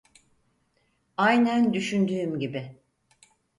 Aynen 1.17 1.73
düşündüğüm 1.73 2.39
gibi. 2.39 2.75